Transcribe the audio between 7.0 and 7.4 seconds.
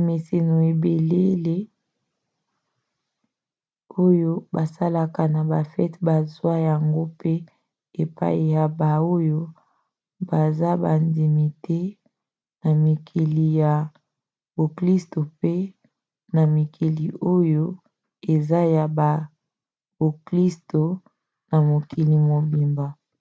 mpe